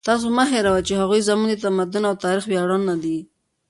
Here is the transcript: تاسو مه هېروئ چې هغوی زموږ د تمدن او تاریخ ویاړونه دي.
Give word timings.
تاسو 0.07 0.27
مه 0.35 0.43
هېروئ 0.51 0.81
چې 0.87 0.93
هغوی 1.01 1.21
زموږ 1.29 1.47
د 1.51 1.55
تمدن 1.65 2.03
او 2.09 2.15
تاریخ 2.23 2.43
ویاړونه 2.47 2.93
دي. 3.03 3.17